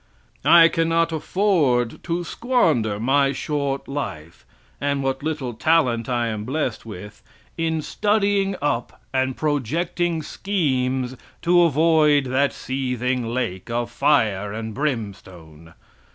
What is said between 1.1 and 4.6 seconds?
afford to squander my short life